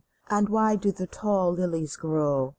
[0.31, 2.49] And why do the tall lilies grow